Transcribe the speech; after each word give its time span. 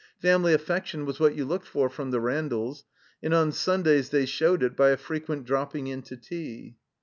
Family 0.19 0.51
affection 0.51 1.05
was 1.05 1.19
what 1.19 1.35
you 1.35 1.45
looked 1.45 1.67
for 1.67 1.87
from 1.87 2.09
the 2.09 2.19
Randalls, 2.19 2.85
and 3.21 3.35
on 3.35 3.51
Sundays 3.51 4.09
they 4.09 4.25
showed 4.25 4.63
it 4.63 4.75
by 4.75 4.89
a 4.89 4.97
frequent 4.97 5.45
dropping 5.45 5.85
in 5.85 6.01
to 6.01 6.17
tea. 6.17 6.75